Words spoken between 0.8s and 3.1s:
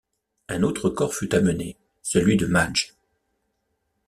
corps fut amené, celui de Madge.